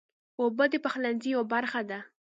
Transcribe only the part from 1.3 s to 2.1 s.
یوه برخه ده.